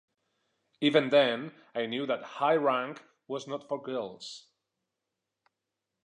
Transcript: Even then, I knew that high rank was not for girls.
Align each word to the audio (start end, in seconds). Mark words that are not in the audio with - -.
Even 0.79 1.09
then, 1.09 1.51
I 1.75 1.85
knew 1.85 2.07
that 2.07 2.23
high 2.23 2.55
rank 2.55 3.03
was 3.27 3.45
not 3.47 3.67
for 3.69 3.79
girls. 3.79 4.47